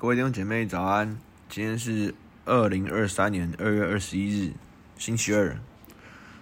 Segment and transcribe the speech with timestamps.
[0.00, 1.18] 各位弟兄姐妹早安，
[1.50, 2.14] 今天是
[2.46, 4.54] 二零二三年二月二十一日，
[4.96, 5.58] 星期二。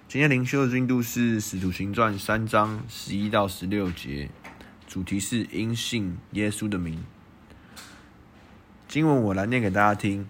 [0.07, 4.31] 今天灵修的进度是《使徒行传》三章十一到十六节，
[4.87, 7.03] 主题是因信耶稣的名。
[8.87, 10.29] 经文我来念给大家听。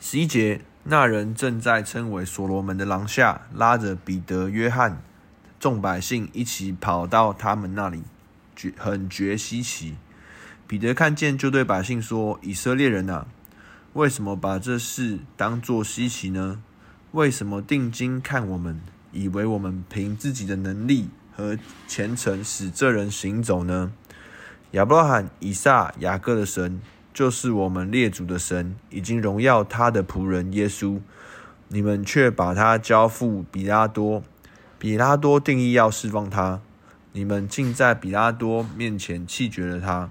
[0.00, 5.00] 十一节，那人正在称为所罗门的廊下，拉着彼得、约翰，
[5.60, 8.02] 众百姓一起跑到他们那里，
[8.56, 9.94] 觉很觉稀奇。
[10.68, 13.28] 彼得看见，就对百姓说：“以色列人啊，
[13.92, 16.60] 为什么把这事当作稀奇呢？
[17.12, 18.80] 为什么定睛看我们，
[19.12, 21.56] 以为我们凭自己的能力和
[21.86, 23.92] 虔诚使这人行走呢？
[24.72, 26.80] 亚伯拉罕、以撒、雅各的神，
[27.14, 30.98] 就是我们列祖的神，已经荣耀他的仆人耶稣。
[31.68, 34.24] 你们却把他交付比拉多，
[34.80, 36.60] 比拉多定义要释放他，
[37.12, 40.10] 你们竟在比拉多面前弃绝了他。”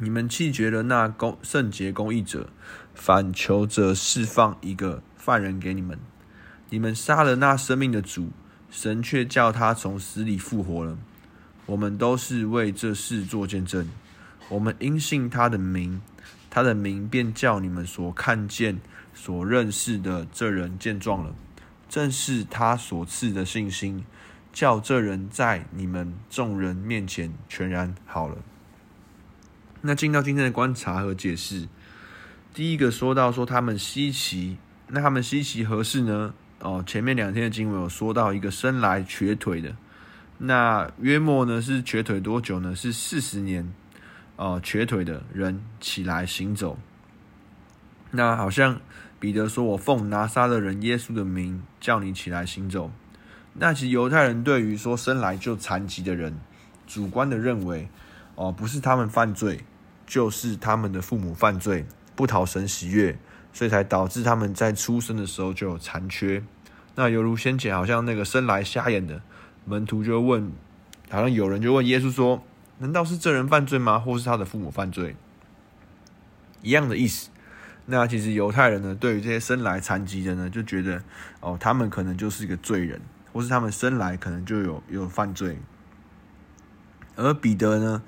[0.00, 2.50] 你们弃绝了那公圣洁公义者，
[2.94, 5.98] 反求着释放一个犯人给你们。
[6.70, 8.30] 你们杀了那生命的主，
[8.70, 10.96] 神却叫他从死里复活了。
[11.66, 13.88] 我们都是为这事做见证。
[14.48, 16.00] 我们因信他的名，
[16.48, 18.78] 他的名便叫你们所看见、
[19.12, 21.34] 所认识的这人见状了。
[21.88, 24.04] 正是他所赐的信心，
[24.52, 28.36] 叫这人在你们众人面前全然好了。
[29.80, 31.68] 那进到今天的观察和解释，
[32.52, 34.56] 第一个说到说他们稀奇，
[34.88, 36.34] 那他们稀奇何事呢？
[36.60, 39.76] 哦，前面两天的经文有说到一个生来瘸腿的，
[40.38, 42.74] 那约莫呢是瘸腿多久呢？
[42.74, 43.72] 是四十年，
[44.34, 46.76] 哦，瘸腿的人起来行走。
[48.10, 48.80] 那好像
[49.20, 52.90] 彼得说：“我奉拿撒勒人耶稣的名叫你起来行走。”
[53.54, 56.36] 那其实犹太人对于说生来就残疾的人，
[56.88, 57.88] 主观的认为。
[58.38, 59.64] 哦，不是他们犯罪，
[60.06, 63.18] 就是他们的父母犯罪，不讨神喜悦，
[63.52, 66.40] 所以才导致他们在出生的时候就有残缺。
[66.94, 69.20] 那犹如先前，好像那个生来瞎眼的
[69.64, 70.52] 门徒就问，
[71.10, 72.40] 好像有人就问耶稣说
[72.78, 73.98] ：“难道是这人犯罪吗？
[73.98, 75.16] 或是他的父母犯罪？”
[76.62, 77.30] 一样的意思。
[77.86, 81.02] 那其实犹太人呢，对于这些生来残疾的呢，就觉得
[81.40, 83.00] 哦，他们可能就是一个罪人，
[83.32, 85.58] 或是他们生来可能就有有犯罪。
[87.18, 88.02] 而彼得呢，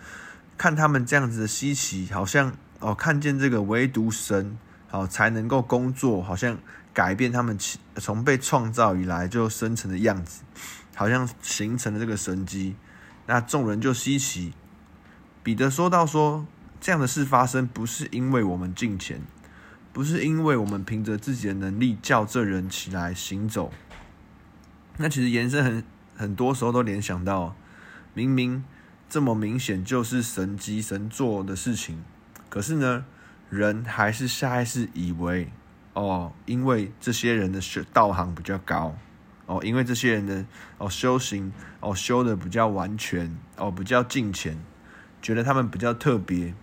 [0.56, 4.56] 看他们这样子的稀奇，好像哦，看见这个唯独神
[4.88, 6.56] 好才能够工作，好像
[6.94, 7.59] 改变他们
[7.97, 10.43] 从被创造以来就生成的样子，
[10.94, 12.76] 好像形成了这个神迹。
[13.26, 14.53] 那众人就稀奇。
[15.43, 16.47] 彼得说到说，
[16.81, 19.20] 这样的事发生，不是因为我们敬虔，
[19.93, 23.72] 不是因为我们凭着自己的能力叫这人起来行走。
[24.99, 25.84] 那其实延伸很
[26.16, 27.56] 很多时候都联想到，
[28.15, 28.62] 明明。
[29.10, 32.04] 这么明显就是神机神做的事情，
[32.48, 33.04] 可是呢，
[33.48, 35.50] 人还是下意识以为，
[35.94, 38.97] 哦，因为这些人的修道行比较高，
[39.47, 40.47] 哦，因为这些人的
[40.78, 44.56] 哦修行哦修的比较完全，哦比较近前，
[45.20, 46.54] 觉得他们比较特别。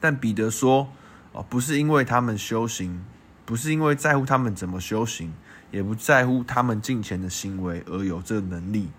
[0.00, 0.92] 但彼得说，
[1.30, 3.04] 哦，不是因为他们修行，
[3.44, 5.32] 不是因为在乎他们怎么修行，
[5.70, 8.90] 也不在乎他们近前的行为而有这能力。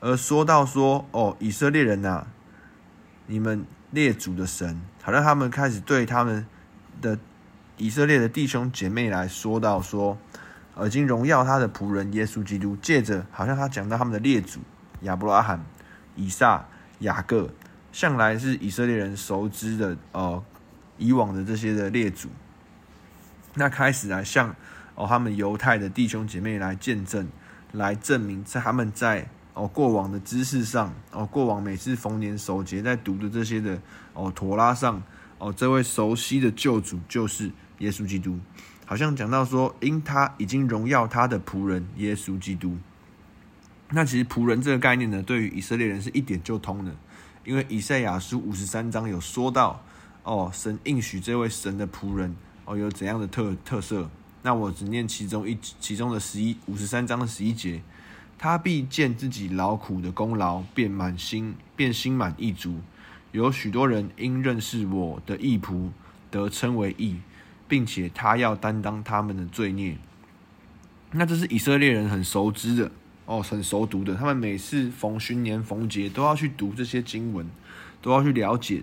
[0.00, 2.26] 而说到说哦，以色列人呐、
[3.26, 6.46] 你们列祖的神，好像他们开始对他们
[7.00, 7.18] 的
[7.78, 10.18] 以色列的弟兄姐妹来说到说，
[10.84, 14.60] 已经荣耀他的仆人耶稣基督，借着好像他讲到他们的列祖
[15.00, 15.64] 亚伯拉罕、
[16.14, 16.66] 以撒、
[16.98, 17.50] 雅各，
[17.90, 20.44] 向来是以色列人熟知的哦，
[20.98, 22.28] 以往的这些的列祖，
[23.54, 24.54] 那开始来向
[24.94, 27.28] 哦他们犹太的弟兄姐妹来见证，
[27.72, 29.28] 来证明在他们在。
[29.56, 33.80] 哦，过往的知识上，哦，过往每次逢年守节在读的这些的，
[34.12, 35.02] 哦，妥拉上，
[35.38, 38.38] 哦，这位熟悉的救主就是耶稣基督，
[38.84, 42.76] 好像讲到说，因他已经荣耀他的仆人耶稣基督。
[43.92, 46.94] 那其实仆人这个概念呢，对于以色列人是一点就通的，
[47.42, 49.82] 因为以赛亚书五十三章有说到，
[50.22, 52.36] 哦，神应许这位神的仆人，
[52.66, 54.10] 哦，有怎样的特特色？
[54.42, 57.80] 那我只念其中一其中的十一五十三章的十一节。
[58.38, 62.80] 他必见自己劳苦的功劳，便满心便心满意足。
[63.32, 65.90] 有许多人因认识我的义仆，
[66.30, 67.16] 得称为义，
[67.66, 69.96] 并且他要担当他们的罪孽。
[71.12, 72.90] 那这是以色列人很熟知的
[73.24, 74.14] 哦，很熟读的。
[74.14, 77.46] 他们每次逢旬年逢节都要去读这些经文，
[78.02, 78.82] 都要去了解。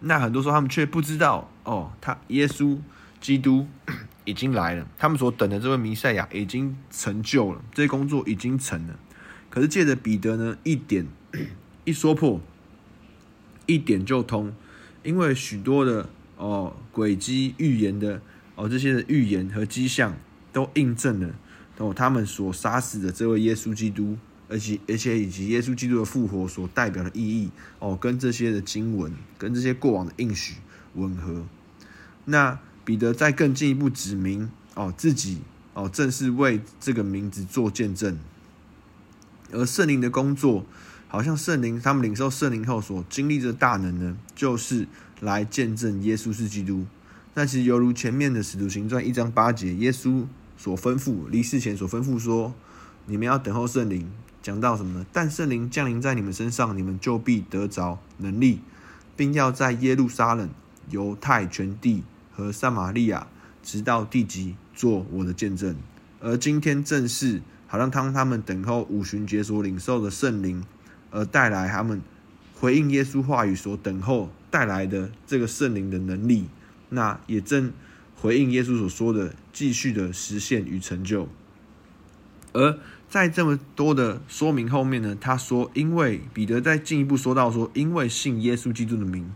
[0.00, 2.78] 那很多时候他们却不知道哦，他耶稣
[3.20, 3.66] 基督。
[4.30, 8.96] 已经来了，他们所等的这位弥赛亚已经成就了，这工作已经成了。
[9.50, 11.06] 可是借着彼得呢，一点
[11.84, 12.40] 一说破，
[13.66, 14.54] 一点就通，
[15.02, 18.22] 因为许多的哦诡计预言的
[18.54, 20.16] 哦这些的预言和迹象
[20.52, 21.34] 都印证了
[21.78, 24.16] 哦他们所杀死的这位耶稣基督，
[24.48, 27.50] 而且而且以及耶稣基督的复活所代表的意义
[27.80, 30.54] 哦，跟这些的经文跟这些过往的应许
[30.94, 31.44] 吻合。
[32.26, 32.58] 那
[32.90, 35.38] 彼得再更进一步指明哦自己
[35.74, 38.18] 哦正是为这个名字做见证，
[39.52, 40.66] 而圣灵的工作。
[41.06, 44.88] 好像圣灵，他们领受圣灵后所经历的大能呢，就是
[45.20, 46.84] 来见证耶稣是基督。
[47.34, 50.24] 那其实犹如前面的使徒行传一章八节，耶稣
[50.58, 52.52] 所吩咐离世前所吩咐说
[53.06, 54.10] ：“你们要等候圣灵。”
[54.42, 55.06] 讲到什么呢？
[55.12, 58.58] 但圣灵降临在你们身上，你们就必得着能力，
[59.16, 60.48] 并要在耶路撒冷、
[60.90, 62.02] 犹太全地
[62.40, 63.28] 和撒玛利亚，
[63.62, 65.76] 直到地极，做我的见证。
[66.20, 70.64] 而今天正是好让当他们等候五旬节所领受的圣灵。
[71.12, 72.00] 而带来他们
[72.54, 76.44] 回应耶稣话语所等候带来的这个圣灵的能力，
[76.90, 77.72] 那也正
[78.14, 81.28] 回应耶稣所说的，继续的实现与成就。
[82.52, 82.78] 而
[83.08, 89.28] 在这么多的说明后面呢，他说，因为彼得在进一步说到说，因为信耶稣基督的名，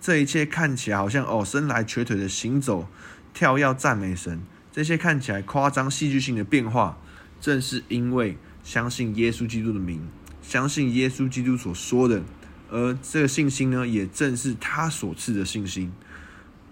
[0.00, 2.88] 这一切看起来好像哦，生来瘸腿的行走、
[3.34, 4.40] 跳跃赞美神，
[4.72, 6.98] 这些看起来夸张戏剧性的变化，
[7.40, 10.00] 正是因为相信耶稣基督的名。
[10.42, 12.22] 相信耶稣基督所说的，
[12.70, 15.92] 而这个信心呢，也正是他所赐的信心。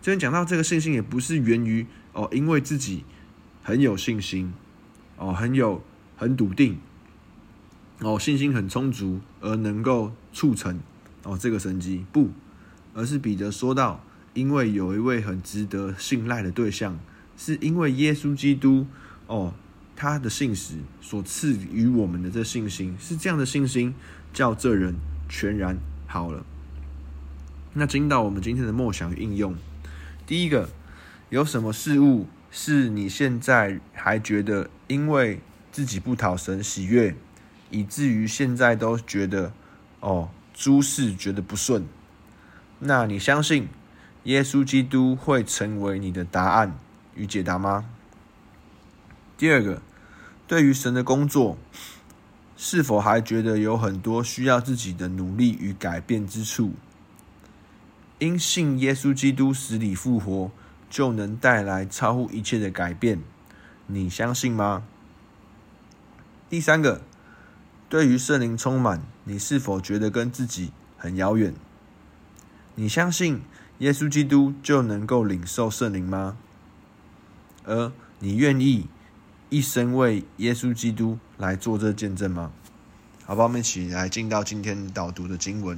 [0.01, 3.05] 这边讲到这个信心，也不是源于哦，因为自己
[3.63, 4.53] 很有信心，
[5.19, 5.85] 哦，很有
[6.17, 6.79] 很笃定，
[8.01, 10.81] 哦，信心很充足而能够促成
[11.25, 12.31] 哦这个神迹，不，
[12.99, 14.05] 而是彼得说到，
[14.35, 16.99] 因为有一位很值得信赖的对象，
[17.37, 18.87] 是因为耶稣基督
[19.29, 19.55] 哦。
[20.01, 23.93] 他的信实所赐予我们的这信心，是这样的信心，
[24.33, 24.95] 叫这人
[25.29, 26.47] 全然好了。
[27.73, 29.57] 那进到我们今天的默想应用，
[30.25, 30.69] 第一个，
[31.31, 35.41] 有什么事物是你现在还觉得因为
[35.73, 37.17] 自己不讨神喜悦，
[37.73, 39.53] 以至于现在都觉得
[39.99, 41.85] 哦诸事觉得不顺？
[42.81, 43.69] 那你相信
[44.25, 46.79] 耶稣基督会成为你的答案
[47.15, 47.85] 与解答吗？
[49.37, 49.83] 第二个。
[50.47, 51.59] 对于神的工作，
[52.57, 56.73] 是否还觉得有很多需要自己的努力与改变之处？
[58.19, 60.51] 因信耶稣基督死里复活，
[60.89, 63.21] 就能带来超乎一切的改变，
[63.89, 64.85] 你相信吗？
[66.49, 67.03] 第三个，
[67.91, 71.53] 对于圣灵充满，你是否觉得跟自己很遥远？
[72.79, 73.43] 你相信
[73.81, 76.37] 耶稣基督就能够领受圣灵吗？
[77.65, 77.91] 而
[78.21, 78.87] 你愿意？
[79.51, 82.53] 一生为耶稣基督来做这见证吗？
[83.25, 85.77] 好吧，我们一起来进到今天导读的经文。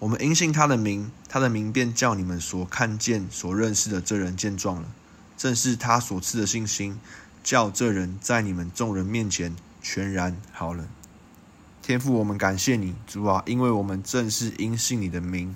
[0.00, 4.88] 我们因信他的名，他的名便叫你们所看见、所认识的这人见状了。
[5.36, 6.98] 正是他所赐的信心，
[7.44, 10.88] 叫这人在你们众人面前全然好了。
[11.82, 15.54] 天父，我们感谢你，主啊，因为我们正是因信你的名，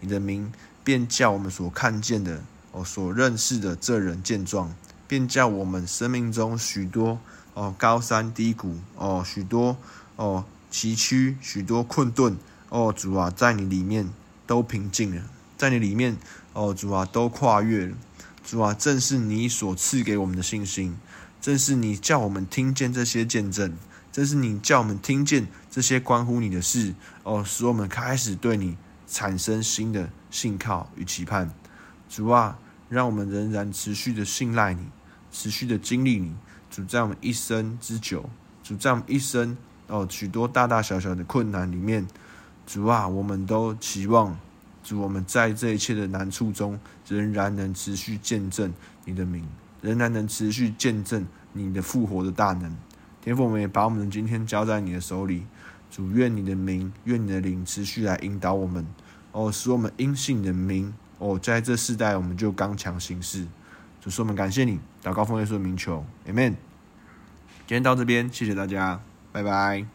[0.00, 0.52] 你的名
[0.84, 2.42] 便叫我们所看见的、
[2.72, 4.72] 哦，所认识的这人见状。
[5.08, 7.18] 便叫我们生命中许多
[7.52, 9.76] 哦高山低谷哦许多
[10.16, 12.38] 哦崎岖许多困顿
[12.70, 14.08] 哦主啊在你里面
[14.46, 15.22] 都平静了，
[15.58, 16.16] 在你里面
[16.54, 17.94] 哦主啊都跨越了，
[18.42, 20.96] 主啊正是你所赐给我们的信心，
[21.42, 23.76] 正是你叫我们听见这些见证，
[24.12, 28.76] 这是你叫我们听见这些关乎你的事哦，使我们开始对你
[29.06, 31.50] 产生新的信靠与期盼，
[32.08, 32.58] 主啊
[32.90, 34.86] 让我们仍然持续的信赖你。
[35.34, 36.34] 持续的经历你，
[36.70, 38.28] 主在我们一生之久，
[38.62, 42.06] 主在我们一生哦许多大大小小的困难里面，
[42.66, 44.38] 主啊，我们都期望
[44.84, 46.78] 主我们在这一切的难处中，
[47.08, 48.70] 仍然能持续见证
[49.06, 49.42] 你的名，
[49.80, 52.76] 仍然能持续见证你的复活的大能。
[53.22, 55.46] 天赋，我们也把我们今天交在你的手里，
[55.90, 58.84] 主愿你的名，愿你的灵持续来引导我们，
[59.30, 63.46] 哦，使我们因信你的名，哦，在这世代我们就刚强行事。
[64.00, 66.54] 主说：“我们感谢你，祷告奉耶稣的名求，Amen。
[67.68, 69.00] 今天到这边，谢谢大家，
[69.30, 69.86] 拜拜。”